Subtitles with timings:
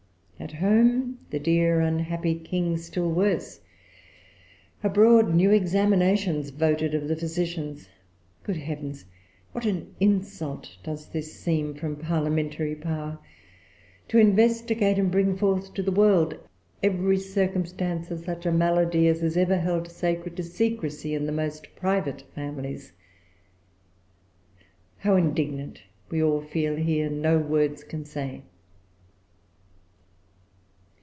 [0.41, 3.61] At home the dear unhappy King still worse;
[4.83, 7.87] abroad new examinations voted of the physicians.
[8.41, 9.05] Good heavens!
[9.51, 13.19] what an insult does this seem from parliamentary power,
[14.07, 16.39] to investigate and bring forth to the world
[16.81, 21.31] every circumstance of such a malady as is ever held sacred to secrecy in the
[21.31, 22.93] most private families!
[24.97, 28.41] How indignant we all feel here, no words can say."